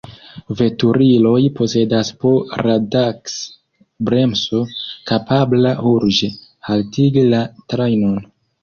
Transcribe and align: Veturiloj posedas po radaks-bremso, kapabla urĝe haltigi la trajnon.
Veturiloj 0.59 1.41
posedas 1.59 2.09
po 2.23 2.31
radaks-bremso, 2.63 4.63
kapabla 5.13 5.77
urĝe 5.95 6.33
haltigi 6.71 7.29
la 7.33 7.45
trajnon. 7.75 8.19